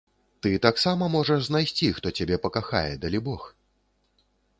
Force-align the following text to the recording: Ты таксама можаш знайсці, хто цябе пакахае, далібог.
Ты 0.43 0.51
таксама 0.65 1.09
можаш 1.15 1.39
знайсці, 1.47 1.89
хто 1.97 2.13
цябе 2.17 2.39
пакахае, 2.45 2.93
далібог. 3.05 3.45